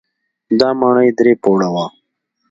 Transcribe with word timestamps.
دا 0.59 0.69
ماڼۍ 0.79 1.09
درې 1.19 1.33
پوړه 1.41 1.69
وه. 1.73 1.85